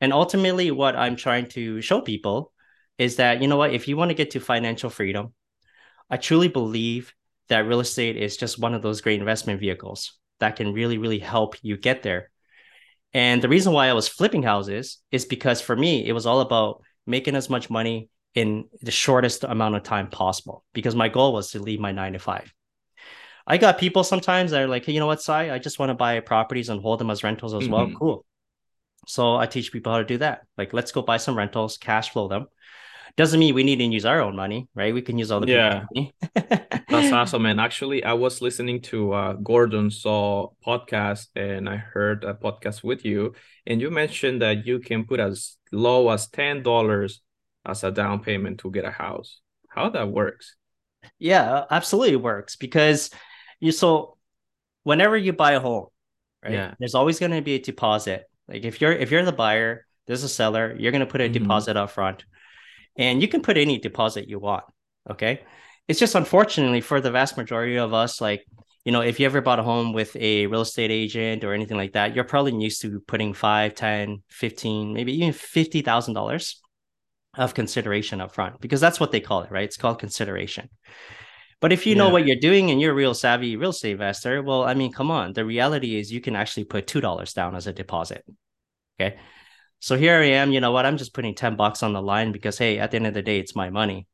and 0.01 0.13
ultimately 0.13 0.71
what 0.71 0.95
i'm 0.95 1.15
trying 1.15 1.47
to 1.47 1.81
show 1.81 2.01
people 2.01 2.51
is 2.97 3.17
that 3.17 3.41
you 3.41 3.47
know 3.47 3.57
what 3.57 3.73
if 3.73 3.87
you 3.87 3.97
want 3.97 4.09
to 4.09 4.15
get 4.15 4.31
to 4.31 4.39
financial 4.39 4.89
freedom 4.89 5.33
i 6.09 6.17
truly 6.17 6.47
believe 6.47 7.13
that 7.49 7.67
real 7.67 7.79
estate 7.79 8.17
is 8.17 8.37
just 8.37 8.59
one 8.59 8.73
of 8.73 8.81
those 8.81 9.01
great 9.01 9.19
investment 9.19 9.59
vehicles 9.59 10.17
that 10.39 10.55
can 10.55 10.73
really, 10.73 10.97
really 10.97 11.19
help 11.19 11.55
you 11.61 11.77
get 11.77 12.03
there. 12.03 12.29
And 13.17 13.41
the 13.41 13.49
reason 13.49 13.73
why 13.73 13.87
I 13.87 13.93
was 13.93 14.07
flipping 14.07 14.43
houses 14.43 14.99
is 15.11 15.25
because 15.25 15.59
for 15.59 15.75
me, 15.75 16.05
it 16.07 16.11
was 16.11 16.27
all 16.27 16.39
about 16.39 16.83
making 17.07 17.35
as 17.35 17.49
much 17.49 17.67
money 17.67 18.09
in 18.35 18.65
the 18.83 18.91
shortest 18.91 19.43
amount 19.43 19.75
of 19.75 19.81
time 19.81 20.11
possible 20.11 20.63
because 20.71 20.93
my 20.93 21.09
goal 21.09 21.33
was 21.33 21.49
to 21.49 21.59
leave 21.59 21.79
my 21.79 21.91
nine 21.91 22.13
to 22.13 22.19
five. 22.19 22.53
I 23.47 23.57
got 23.57 23.79
people 23.79 24.03
sometimes 24.03 24.51
that 24.51 24.61
are 24.61 24.67
like, 24.67 24.85
hey, 24.85 24.91
you 24.91 24.99
know 24.99 25.07
what, 25.07 25.23
Sai, 25.23 25.51
I 25.51 25.57
just 25.57 25.79
want 25.79 25.89
to 25.89 25.95
buy 25.95 26.19
properties 26.19 26.69
and 26.69 26.79
hold 26.79 26.99
them 26.99 27.09
as 27.09 27.23
rentals 27.23 27.55
as 27.55 27.63
mm-hmm. 27.63 27.71
well. 27.71 27.91
Cool. 27.97 28.25
So 29.07 29.35
I 29.35 29.47
teach 29.47 29.71
people 29.71 29.91
how 29.91 29.97
to 29.97 30.05
do 30.05 30.19
that. 30.19 30.41
Like, 30.55 30.71
let's 30.71 30.91
go 30.91 31.01
buy 31.01 31.17
some 31.17 31.35
rentals, 31.35 31.77
cash 31.77 32.11
flow 32.11 32.27
them, 32.27 32.45
doesn't 33.17 33.39
mean 33.39 33.55
we 33.55 33.63
need 33.63 33.77
to 33.77 33.83
use 33.83 34.05
our 34.05 34.21
own 34.21 34.35
money, 34.35 34.69
right? 34.75 34.93
We 34.93 35.01
can 35.01 35.17
use 35.17 35.31
all 35.31 35.39
the 35.39 35.47
yeah. 35.47 35.85
money. 35.91 36.13
That's 36.87 37.11
awesome, 37.11 37.41
man. 37.41 37.59
Actually, 37.59 38.03
I 38.03 38.13
was 38.13 38.41
listening 38.41 38.79
to 38.83 39.11
uh, 39.11 39.33
Gordon 39.33 39.89
Saul 39.89 40.55
podcast, 40.65 41.27
and 41.35 41.67
I 41.67 41.77
heard 41.77 42.23
a 42.23 42.35
podcast 42.35 42.83
with 42.83 43.03
you, 43.03 43.33
and 43.65 43.81
you 43.81 43.89
mentioned 43.89 44.43
that 44.43 44.67
you 44.67 44.79
can 44.79 45.03
put 45.03 45.19
as 45.19 45.57
low 45.71 46.09
as 46.09 46.27
ten 46.27 46.61
dollars 46.61 47.21
as 47.65 47.83
a 47.83 47.89
down 47.89 48.21
payment 48.21 48.59
to 48.59 48.69
get 48.69 48.85
a 48.85 48.91
house. 48.91 49.41
How 49.67 49.89
that 49.89 50.09
works? 50.09 50.55
Yeah, 51.17 51.65
absolutely 51.71 52.17
works 52.17 52.55
because 52.55 53.09
you 53.59 53.71
so 53.71 54.17
whenever 54.83 55.17
you 55.17 55.33
buy 55.33 55.53
a 55.53 55.59
home, 55.59 55.87
right? 56.43 56.53
Yeah. 56.53 56.73
There's 56.77 56.93
always 56.93 57.17
going 57.17 57.31
to 57.31 57.41
be 57.41 57.55
a 57.55 57.59
deposit. 57.59 58.29
Like 58.47 58.63
if 58.63 58.79
you're 58.79 58.93
if 58.93 59.09
you're 59.09 59.25
the 59.25 59.31
buyer, 59.31 59.87
there's 60.05 60.23
a 60.23 60.29
seller, 60.29 60.75
you're 60.77 60.91
going 60.91 60.99
to 60.99 61.11
put 61.11 61.19
a 61.19 61.23
mm-hmm. 61.23 61.43
deposit 61.43 61.77
up 61.77 61.89
front 61.89 62.23
and 62.97 63.21
you 63.21 63.27
can 63.27 63.41
put 63.41 63.57
any 63.57 63.79
deposit 63.79 64.27
you 64.27 64.39
want. 64.39 64.63
Okay. 65.09 65.41
It's 65.87 65.99
just 65.99 66.15
unfortunately 66.15 66.81
for 66.81 66.99
the 66.99 67.11
vast 67.11 67.37
majority 67.37 67.77
of 67.77 67.93
us, 67.93 68.19
like, 68.19 68.45
you 68.83 68.91
know, 68.91 69.01
if 69.01 69.19
you 69.19 69.25
ever 69.25 69.41
bought 69.41 69.59
a 69.59 69.63
home 69.63 69.93
with 69.93 70.15
a 70.15 70.47
real 70.47 70.61
estate 70.61 70.91
agent 70.91 71.43
or 71.43 71.53
anything 71.53 71.77
like 71.77 71.93
that, 71.93 72.15
you're 72.15 72.23
probably 72.23 72.55
used 72.55 72.81
to 72.81 72.99
putting 73.01 73.33
five, 73.33 73.75
10, 73.75 74.23
15, 74.29 74.93
maybe 74.93 75.13
even 75.13 75.33
$50,000 75.33 76.55
of 77.37 77.53
consideration 77.53 78.21
up 78.21 78.33
front 78.33 78.59
because 78.59 78.81
that's 78.81 78.99
what 78.99 79.11
they 79.11 79.19
call 79.19 79.43
it, 79.43 79.51
right? 79.51 79.65
It's 79.65 79.77
called 79.77 79.99
consideration. 79.99 80.69
But 81.59 81.73
if 81.73 81.85
you 81.85 81.93
yeah. 81.93 81.99
know 81.99 82.09
what 82.09 82.27
you're 82.27 82.37
doing 82.39 82.69
and 82.69 82.79
you're 82.79 82.91
a 82.91 82.95
real 82.95 83.13
savvy 83.13 83.55
real 83.55 83.71
estate 83.71 83.91
investor, 83.91 84.43
well, 84.43 84.63
I 84.63 84.73
mean, 84.73 84.91
come 84.91 85.09
on. 85.09 85.33
The 85.33 85.45
reality 85.45 85.99
is 85.99 86.11
you 86.11 86.21
can 86.21 86.35
actually 86.35 86.65
put 86.65 86.87
$2 86.87 87.33
down 87.33 87.55
as 87.55 87.67
a 87.67 87.73
deposit. 87.73 88.23
Okay. 88.99 89.17
So 89.79 89.95
here 89.95 90.19
I 90.19 90.25
am, 90.25 90.51
you 90.51 90.59
know 90.59 90.71
what? 90.71 90.85
I'm 90.85 90.97
just 90.97 91.13
putting 91.13 91.35
10 91.35 91.55
bucks 91.55 91.83
on 91.83 91.93
the 91.93 92.01
line 92.01 92.31
because, 92.31 92.57
hey, 92.57 92.79
at 92.79 92.91
the 92.91 92.97
end 92.97 93.07
of 93.07 93.13
the 93.13 93.21
day, 93.21 93.39
it's 93.39 93.55
my 93.55 93.69
money. 93.69 94.07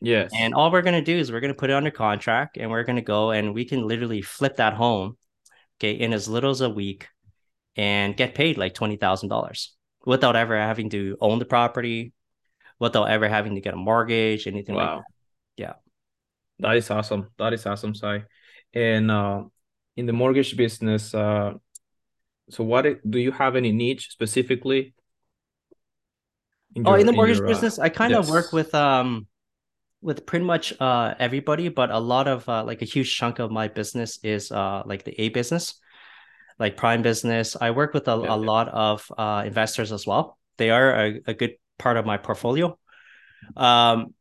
Yes. 0.00 0.30
And 0.34 0.54
all 0.54 0.70
we're 0.70 0.82
going 0.82 0.94
to 0.94 1.12
do 1.12 1.18
is 1.18 1.30
we're 1.30 1.40
going 1.40 1.52
to 1.52 1.58
put 1.58 1.70
it 1.70 1.74
under 1.74 1.90
contract 1.90 2.56
and 2.56 2.70
we're 2.70 2.84
going 2.84 2.96
to 2.96 3.02
go 3.02 3.30
and 3.30 3.52
we 3.52 3.64
can 3.64 3.86
literally 3.86 4.22
flip 4.22 4.56
that 4.56 4.74
home, 4.74 5.16
okay, 5.78 5.92
in 5.92 6.12
as 6.12 6.28
little 6.28 6.50
as 6.50 6.60
a 6.60 6.70
week 6.70 7.08
and 7.76 8.16
get 8.16 8.34
paid 8.34 8.58
like 8.58 8.74
$20,000. 8.74 9.68
without 10.06 10.36
ever 10.36 10.56
having 10.56 10.90
to 10.90 11.16
own 11.20 11.38
the 11.38 11.44
property, 11.44 12.12
without 12.78 13.08
ever 13.10 13.28
having 13.28 13.54
to 13.54 13.60
get 13.60 13.74
a 13.74 13.76
mortgage, 13.76 14.46
anything 14.46 14.74
wow. 14.74 14.82
like 14.82 14.96
that. 14.96 15.04
Yeah. 15.56 15.72
That 16.58 16.76
is 16.76 16.90
awesome. 16.90 17.28
That 17.38 17.52
is 17.52 17.66
awesome, 17.66 17.94
Sai. 17.94 18.24
And 18.74 19.10
uh, 19.10 19.44
in 19.96 20.06
the 20.06 20.12
mortgage 20.12 20.56
business, 20.56 21.14
uh, 21.14 21.54
so 22.52 22.64
what 22.64 22.86
do 23.08 23.18
you 23.18 23.32
have 23.32 23.56
any 23.56 23.72
niche 23.72 24.10
specifically? 24.10 24.94
In 26.74 26.84
your, 26.84 26.94
oh, 26.94 26.98
in 26.98 27.06
the 27.06 27.12
mortgage 27.12 27.38
in 27.38 27.44
your, 27.44 27.50
uh, 27.50 27.54
business, 27.54 27.78
uh, 27.78 27.82
I 27.82 27.88
kind 27.88 28.12
yes. 28.12 28.24
of 28.24 28.30
work 28.30 28.52
with 28.52 28.74
um 28.74 29.26
with 30.00 30.26
pretty 30.26 30.44
much 30.44 30.72
uh 30.80 31.14
everybody, 31.18 31.68
but 31.68 31.90
a 31.90 31.98
lot 31.98 32.28
of 32.28 32.48
uh, 32.48 32.64
like 32.64 32.82
a 32.82 32.84
huge 32.84 33.14
chunk 33.14 33.38
of 33.38 33.50
my 33.50 33.68
business 33.68 34.18
is 34.22 34.52
uh 34.52 34.82
like 34.84 35.04
the 35.04 35.20
A 35.20 35.28
business, 35.30 35.74
like 36.58 36.76
prime 36.76 37.02
business. 37.02 37.56
I 37.60 37.70
work 37.70 37.94
with 37.94 38.08
a, 38.08 38.20
yeah, 38.22 38.34
a 38.34 38.36
lot 38.36 38.68
of 38.68 39.10
uh 39.16 39.42
investors 39.46 39.92
as 39.92 40.06
well. 40.06 40.38
They 40.58 40.70
are 40.70 40.94
a, 40.94 41.20
a 41.26 41.34
good 41.34 41.56
part 41.78 41.96
of 41.96 42.06
my 42.06 42.16
portfolio. 42.16 42.78
Um 43.56 44.14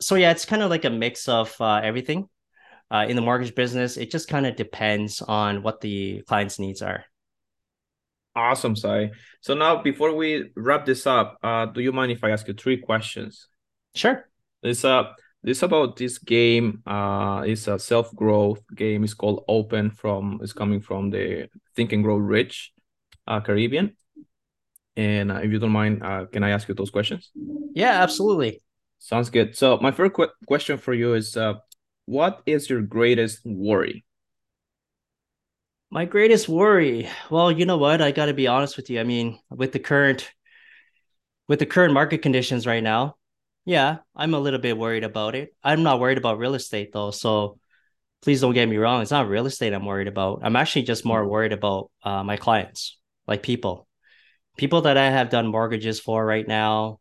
so 0.00 0.16
yeah, 0.16 0.32
it's 0.32 0.44
kind 0.44 0.62
of 0.62 0.70
like 0.70 0.84
a 0.84 0.90
mix 0.90 1.28
of 1.28 1.54
uh, 1.60 1.80
everything. 1.82 2.28
Uh, 2.90 3.06
in 3.08 3.16
the 3.16 3.22
mortgage 3.22 3.54
business, 3.54 3.96
it 3.96 4.10
just 4.10 4.28
kind 4.28 4.46
of 4.46 4.56
depends 4.56 5.22
on 5.22 5.62
what 5.62 5.80
the 5.80 6.22
client's 6.26 6.58
needs 6.58 6.82
are. 6.82 7.04
Awesome, 8.34 8.74
Sai. 8.76 9.10
So 9.40 9.54
now, 9.54 9.82
before 9.82 10.14
we 10.14 10.50
wrap 10.56 10.86
this 10.86 11.06
up, 11.06 11.38
uh, 11.42 11.66
do 11.66 11.80
you 11.80 11.92
mind 11.92 12.12
if 12.12 12.24
I 12.24 12.30
ask 12.30 12.48
you 12.48 12.54
three 12.54 12.78
questions? 12.78 13.48
Sure. 13.94 14.26
This 14.62 14.84
uh, 14.84 15.12
this 15.42 15.62
about 15.62 15.96
this 15.96 16.18
game. 16.18 16.82
Uh, 16.86 17.42
it's 17.46 17.68
a 17.68 17.78
self 17.78 18.14
growth 18.14 18.62
game. 18.74 19.04
It's 19.04 19.14
called 19.14 19.44
Open. 19.48 19.90
From 19.90 20.40
it's 20.42 20.52
coming 20.54 20.80
from 20.80 21.10
the 21.10 21.48
Think 21.76 21.92
and 21.92 22.02
Grow 22.02 22.16
Rich, 22.16 22.72
uh, 23.26 23.40
Caribbean. 23.40 23.96
And 24.96 25.32
uh, 25.32 25.40
if 25.42 25.50
you 25.50 25.58
don't 25.58 25.72
mind, 25.72 26.02
uh, 26.02 26.26
can 26.26 26.42
I 26.42 26.50
ask 26.50 26.68
you 26.68 26.74
those 26.74 26.90
questions? 26.90 27.30
Yeah, 27.74 28.02
absolutely. 28.02 28.62
Sounds 28.98 29.30
good. 29.30 29.56
So 29.56 29.78
my 29.78 29.90
first 29.90 30.12
qu- 30.12 30.28
question 30.46 30.78
for 30.78 30.94
you 30.94 31.14
is, 31.14 31.36
uh, 31.36 31.54
what 32.06 32.42
is 32.46 32.68
your 32.70 32.82
greatest 32.82 33.40
worry? 33.44 34.04
My 35.92 36.06
greatest 36.06 36.48
worry. 36.48 37.06
Well, 37.28 37.52
you 37.52 37.66
know 37.66 37.76
what? 37.76 38.00
I 38.00 38.12
got 38.12 38.26
to 38.26 38.32
be 38.32 38.46
honest 38.46 38.78
with 38.78 38.88
you. 38.88 38.98
I 38.98 39.04
mean, 39.04 39.38
with 39.50 39.72
the 39.72 39.78
current 39.78 40.32
with 41.48 41.58
the 41.58 41.66
current 41.66 41.92
market 41.92 42.22
conditions 42.22 42.66
right 42.66 42.82
now, 42.82 43.16
yeah, 43.66 43.98
I'm 44.16 44.32
a 44.32 44.40
little 44.40 44.58
bit 44.58 44.78
worried 44.78 45.04
about 45.04 45.34
it. 45.34 45.54
I'm 45.62 45.82
not 45.82 46.00
worried 46.00 46.16
about 46.16 46.38
real 46.38 46.54
estate 46.54 46.94
though. 46.94 47.10
So 47.10 47.58
please 48.22 48.40
don't 48.40 48.54
get 48.54 48.70
me 48.70 48.78
wrong. 48.78 49.02
It's 49.02 49.10
not 49.10 49.28
real 49.28 49.44
estate 49.44 49.74
I'm 49.74 49.84
worried 49.84 50.08
about. 50.08 50.40
I'm 50.42 50.56
actually 50.56 50.84
just 50.84 51.04
more 51.04 51.28
worried 51.28 51.52
about 51.52 51.90
uh, 52.02 52.24
my 52.24 52.38
clients, 52.38 52.98
like 53.26 53.42
people, 53.42 53.86
people 54.56 54.80
that 54.82 54.96
I 54.96 55.10
have 55.10 55.28
done 55.28 55.46
mortgages 55.46 56.00
for 56.00 56.24
right 56.24 56.48
now. 56.48 57.00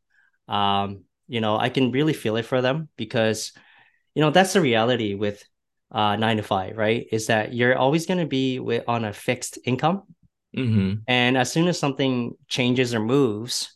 Um, 0.49 1.05
you 1.29 1.39
know, 1.39 1.57
I 1.57 1.69
can 1.69 1.93
really 1.93 2.11
feel 2.11 2.35
it 2.35 2.45
for 2.45 2.61
them 2.61 2.89
because, 2.97 3.53
you 4.15 4.21
know, 4.21 4.31
that's 4.31 4.51
the 4.51 4.59
reality 4.59 5.15
with 5.15 5.41
uh, 5.91 6.15
nine 6.15 6.37
to 6.37 6.43
five, 6.43 6.77
right? 6.77 7.07
Is 7.11 7.27
that 7.27 7.53
you're 7.53 7.77
always 7.77 8.05
going 8.05 8.19
to 8.19 8.25
be 8.25 8.59
with, 8.59 8.83
on 8.87 9.05
a 9.05 9.13
fixed 9.13 9.59
income. 9.65 10.03
Mm-hmm. 10.55 10.99
And 11.07 11.37
as 11.37 11.51
soon 11.51 11.67
as 11.67 11.79
something 11.79 12.33
changes 12.47 12.93
or 12.93 12.99
moves, 12.99 13.75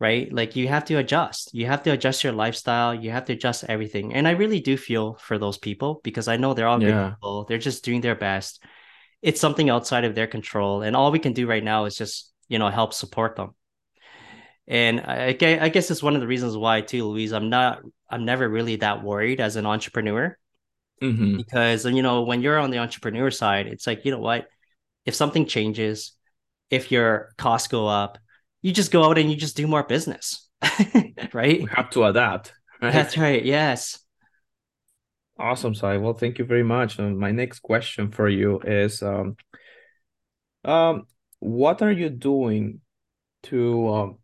right? 0.00 0.32
Like 0.32 0.56
you 0.56 0.66
have 0.68 0.86
to 0.86 0.96
adjust. 0.96 1.54
You 1.54 1.66
have 1.66 1.82
to 1.84 1.90
adjust 1.90 2.24
your 2.24 2.32
lifestyle. 2.32 2.94
You 2.94 3.10
have 3.10 3.26
to 3.26 3.34
adjust 3.34 3.64
everything. 3.68 4.14
And 4.14 4.26
I 4.26 4.32
really 4.32 4.60
do 4.60 4.76
feel 4.76 5.14
for 5.20 5.38
those 5.38 5.58
people 5.58 6.00
because 6.02 6.26
I 6.26 6.36
know 6.36 6.54
they're 6.54 6.66
all 6.66 6.82
yeah. 6.82 6.88
good 6.88 7.10
people. 7.10 7.44
They're 7.44 7.58
just 7.58 7.84
doing 7.84 8.00
their 8.00 8.14
best. 8.14 8.62
It's 9.20 9.40
something 9.40 9.68
outside 9.68 10.04
of 10.04 10.14
their 10.14 10.26
control. 10.26 10.82
And 10.82 10.96
all 10.96 11.12
we 11.12 11.18
can 11.18 11.34
do 11.34 11.46
right 11.46 11.62
now 11.62 11.84
is 11.84 11.96
just, 11.96 12.32
you 12.48 12.58
know, 12.58 12.68
help 12.68 12.94
support 12.94 13.36
them. 13.36 13.54
And 14.66 15.00
I, 15.00 15.36
I 15.40 15.68
guess 15.68 15.90
it's 15.90 16.02
one 16.02 16.14
of 16.14 16.20
the 16.20 16.26
reasons 16.26 16.56
why 16.56 16.80
too, 16.80 17.04
Louise, 17.04 17.32
I'm 17.32 17.50
not, 17.50 17.82
I'm 18.08 18.24
never 18.24 18.48
really 18.48 18.76
that 18.76 19.02
worried 19.02 19.40
as 19.40 19.56
an 19.56 19.66
entrepreneur 19.66 20.36
mm-hmm. 21.00 21.36
because 21.36 21.84
you 21.84 22.02
know 22.02 22.22
when 22.22 22.42
you're 22.42 22.58
on 22.58 22.70
the 22.70 22.78
entrepreneur 22.78 23.30
side 23.30 23.66
it's 23.66 23.86
like 23.86 24.04
you 24.04 24.10
know 24.10 24.18
what 24.18 24.48
if 25.06 25.14
something 25.14 25.46
changes 25.46 26.12
if 26.70 26.92
your 26.92 27.32
costs 27.36 27.68
go 27.68 27.86
up 27.86 28.18
you 28.62 28.72
just 28.72 28.92
go 28.92 29.04
out 29.04 29.18
and 29.18 29.30
you 29.30 29.36
just 29.36 29.56
do 29.56 29.66
more 29.66 29.82
business 29.82 30.48
right 31.32 31.62
we 31.62 31.68
have 31.74 31.90
to 31.90 32.04
adapt 32.04 32.52
right? 32.82 32.92
that's 32.92 33.16
right 33.16 33.44
yes 33.44 33.98
awesome 35.38 35.74
Sai. 35.74 35.96
well 35.96 36.12
thank 36.12 36.38
you 36.38 36.44
very 36.44 36.62
much 36.62 36.98
and 36.98 37.18
my 37.18 37.30
next 37.30 37.60
question 37.60 38.10
for 38.10 38.28
you 38.28 38.60
is 38.60 39.02
um 39.02 39.36
um 40.64 41.06
what 41.38 41.80
are 41.80 41.90
you 41.90 42.10
doing 42.10 42.80
to 43.44 43.88
um, 43.88 44.18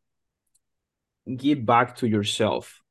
give 1.35 1.65
back 1.65 1.97
to 1.97 2.07
yourself 2.07 2.83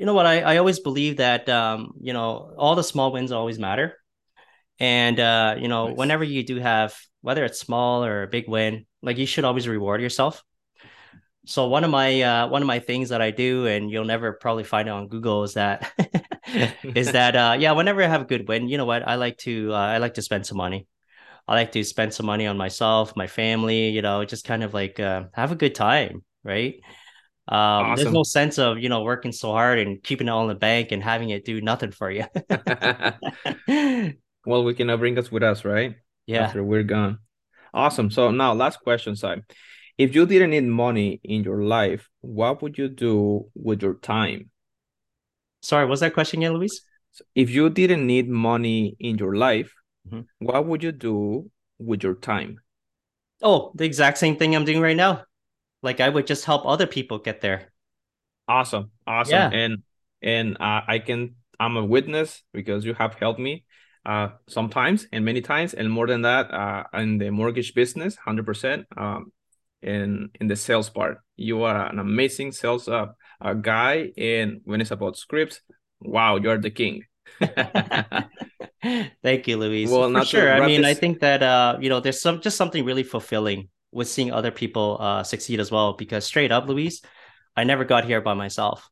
you 0.00 0.06
know 0.06 0.14
what? 0.14 0.24
I, 0.26 0.40
I 0.40 0.56
always 0.56 0.80
believe 0.80 1.18
that 1.18 1.46
um, 1.50 1.92
you 2.00 2.14
know 2.14 2.54
all 2.56 2.74
the 2.74 2.82
small 2.82 3.12
wins 3.12 3.32
always 3.32 3.58
matter. 3.58 3.98
And 4.78 5.20
uh, 5.20 5.56
you 5.60 5.68
know 5.68 5.88
nice. 5.88 5.96
whenever 5.98 6.24
you 6.24 6.42
do 6.42 6.56
have 6.56 6.96
whether 7.20 7.44
it's 7.44 7.60
small 7.60 8.02
or 8.02 8.22
a 8.22 8.26
big 8.26 8.48
win 8.48 8.86
like 9.02 9.18
you 9.18 9.26
should 9.26 9.44
always 9.44 9.68
reward 9.68 10.00
yourself. 10.00 10.42
So 11.44 11.68
one 11.68 11.84
of 11.84 11.90
my 11.90 12.22
uh, 12.22 12.48
one 12.48 12.62
of 12.62 12.66
my 12.66 12.78
things 12.78 13.10
that 13.10 13.20
i 13.20 13.30
do 13.30 13.66
and 13.66 13.90
you'll 13.90 14.04
never 14.04 14.32
probably 14.32 14.64
find 14.64 14.88
it 14.88 14.92
on 14.92 15.08
google 15.08 15.42
is 15.42 15.54
that 15.54 15.92
is 16.94 17.12
that 17.12 17.36
uh, 17.36 17.56
yeah 17.58 17.72
whenever 17.72 18.02
i 18.02 18.06
have 18.06 18.22
a 18.22 18.24
good 18.24 18.46
win 18.48 18.68
you 18.68 18.78
know 18.78 18.84
what? 18.84 19.06
I 19.06 19.16
like 19.16 19.36
to 19.38 19.72
uh, 19.72 19.76
i 19.76 19.98
like 19.98 20.14
to 20.14 20.22
spend 20.22 20.46
some 20.46 20.58
money. 20.58 20.86
I 21.48 21.54
like 21.54 21.72
to 21.72 21.82
spend 21.82 22.14
some 22.14 22.26
money 22.26 22.46
on 22.46 22.56
myself 22.56 23.16
my 23.16 23.26
family 23.26 23.90
you 23.90 24.02
know 24.02 24.24
just 24.24 24.44
kind 24.46 24.62
of 24.62 24.72
like 24.72 25.00
uh, 25.00 25.24
have 25.34 25.52
a 25.52 25.56
good 25.56 25.74
time 25.74 26.24
right 26.44 26.80
um, 27.50 27.56
awesome. 27.56 27.96
There's 27.96 28.14
no 28.14 28.22
sense 28.22 28.58
of 28.58 28.78
you 28.78 28.88
know 28.88 29.02
working 29.02 29.32
so 29.32 29.50
hard 29.50 29.80
and 29.80 30.00
keeping 30.02 30.28
it 30.28 30.30
all 30.30 30.42
in 30.42 30.48
the 30.48 30.54
bank 30.54 30.92
and 30.92 31.02
having 31.02 31.30
it 31.30 31.44
do 31.44 31.60
nothing 31.60 31.90
for 31.90 32.08
you. 32.08 32.24
well, 34.46 34.62
we 34.64 34.74
can 34.74 34.96
bring 34.98 35.18
us 35.18 35.32
with 35.32 35.42
us, 35.42 35.64
right? 35.64 35.96
Yeah. 36.26 36.44
After 36.44 36.62
we're 36.62 36.84
gone. 36.84 37.18
Awesome. 37.74 38.10
So 38.10 38.30
now, 38.30 38.52
last 38.54 38.80
question, 38.80 39.16
Sai. 39.16 39.42
If 39.98 40.14
you 40.14 40.26
didn't 40.26 40.50
need 40.50 40.64
money 40.64 41.20
in 41.24 41.42
your 41.42 41.62
life, 41.62 42.08
what 42.20 42.62
would 42.62 42.78
you 42.78 42.88
do 42.88 43.50
with 43.54 43.82
your 43.82 43.94
time? 43.94 44.50
Sorry, 45.60 45.86
what's 45.86 46.00
that 46.00 46.14
question 46.14 46.40
again, 46.40 46.54
Luis? 46.54 46.80
If 47.34 47.50
you 47.50 47.68
didn't 47.68 48.06
need 48.06 48.28
money 48.28 48.96
in 49.00 49.18
your 49.18 49.34
life, 49.34 49.74
mm-hmm. 50.08 50.22
what 50.38 50.66
would 50.66 50.82
you 50.82 50.92
do 50.92 51.50
with 51.78 52.02
your 52.02 52.14
time? 52.14 52.60
Oh, 53.42 53.72
the 53.74 53.84
exact 53.84 54.18
same 54.18 54.36
thing 54.36 54.54
I'm 54.54 54.64
doing 54.64 54.80
right 54.80 54.96
now. 54.96 55.24
Like 55.82 56.00
I 56.00 56.08
would 56.08 56.26
just 56.26 56.44
help 56.44 56.66
other 56.66 56.86
people 56.86 57.18
get 57.18 57.40
there. 57.40 57.72
Awesome. 58.48 58.90
Awesome. 59.06 59.32
Yeah. 59.32 59.50
And 59.52 59.82
and 60.22 60.56
uh, 60.60 60.82
I 60.86 60.98
can 60.98 61.36
I'm 61.58 61.76
a 61.76 61.84
witness 61.84 62.42
because 62.52 62.84
you 62.84 62.94
have 62.94 63.14
helped 63.14 63.40
me 63.40 63.64
uh 64.06 64.28
sometimes 64.48 65.06
and 65.12 65.24
many 65.24 65.42
times 65.42 65.74
and 65.74 65.90
more 65.90 66.06
than 66.06 66.22
that 66.22 66.50
uh 66.50 66.84
in 66.94 67.18
the 67.18 67.30
mortgage 67.30 67.74
business 67.74 68.16
100% 68.26 68.84
um 68.96 69.30
in 69.82 70.30
in 70.40 70.46
the 70.46 70.56
sales 70.56 70.88
part 70.88 71.18
you 71.36 71.62
are 71.62 71.86
an 71.86 71.98
amazing 71.98 72.52
sales 72.52 72.88
uh, 72.88 73.06
uh 73.40 73.52
guy 73.54 74.10
and 74.16 74.60
when 74.64 74.80
it's 74.80 74.90
about 74.90 75.16
scripts 75.16 75.60
wow 76.00 76.36
you're 76.36 76.58
the 76.58 76.70
king 76.70 77.02
thank 79.22 79.46
you 79.46 79.56
louise 79.56 79.90
well 79.90 80.10
for 80.10 80.24
sure 80.24 80.52
i 80.52 80.66
mean 80.66 80.82
this... 80.82 80.90
i 80.90 80.94
think 80.98 81.20
that 81.20 81.42
uh 81.42 81.76
you 81.80 81.88
know 81.88 82.00
there's 82.00 82.20
some 82.20 82.40
just 82.40 82.56
something 82.56 82.84
really 82.84 83.04
fulfilling 83.04 83.68
with 83.92 84.08
seeing 84.08 84.32
other 84.32 84.50
people 84.50 84.96
uh, 85.00 85.22
succeed 85.22 85.60
as 85.60 85.70
well. 85.70 85.94
Because 85.94 86.24
straight 86.24 86.52
up, 86.52 86.68
Luis, 86.68 87.02
I 87.56 87.64
never 87.64 87.84
got 87.84 88.04
here 88.04 88.20
by 88.20 88.34
myself. 88.34 88.88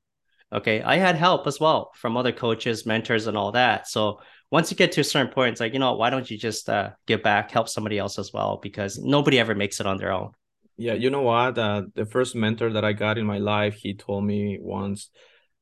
Okay, 0.52 0.80
I 0.80 0.96
had 0.96 1.16
help 1.16 1.46
as 1.46 1.60
well 1.60 1.90
from 1.94 2.16
other 2.16 2.32
coaches, 2.32 2.86
mentors, 2.86 3.26
and 3.26 3.36
all 3.36 3.52
that. 3.52 3.86
So 3.86 4.20
once 4.50 4.70
you 4.70 4.76
get 4.76 4.92
to 4.92 5.02
a 5.02 5.04
certain 5.04 5.32
point, 5.32 5.52
it's 5.52 5.60
like 5.60 5.74
you 5.74 5.78
know, 5.78 5.94
why 5.94 6.10
don't 6.10 6.30
you 6.30 6.38
just 6.38 6.68
uh, 6.70 6.90
give 7.06 7.22
back, 7.22 7.50
help 7.50 7.68
somebody 7.68 7.98
else 7.98 8.18
as 8.18 8.32
well? 8.32 8.58
Because 8.62 8.98
nobody 8.98 9.38
ever 9.38 9.54
makes 9.54 9.78
it 9.78 9.86
on 9.86 9.98
their 9.98 10.12
own. 10.12 10.30
Yeah, 10.78 10.94
you 10.94 11.10
know 11.10 11.22
what? 11.22 11.58
Uh, 11.58 11.82
the 11.94 12.06
first 12.06 12.34
mentor 12.34 12.72
that 12.72 12.84
I 12.84 12.92
got 12.92 13.18
in 13.18 13.26
my 13.26 13.38
life, 13.38 13.74
he 13.74 13.94
told 13.94 14.24
me 14.24 14.58
once 14.60 15.10